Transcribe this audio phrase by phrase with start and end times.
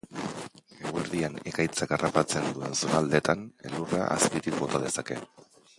[0.85, 5.25] Eguerdian ekaitzak harrapatzen duen zonaldetan elurra azpitik bota dezake.